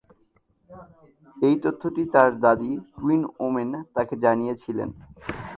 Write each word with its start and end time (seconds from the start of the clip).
এই 1.37 1.55
তথ্যটি 1.63 2.03
তার 2.13 2.29
দাদি 2.43 2.71
টুইন 2.93 3.21
ওমেন 3.45 3.69
তাকে 3.95 4.13
জানিয়েছিলেন। 4.25 4.89